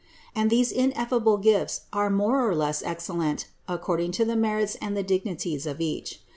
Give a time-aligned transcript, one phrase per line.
[0.33, 5.03] And these ineffable gifts are more or less excellent according to the merits and the
[5.03, 6.21] dignities of each.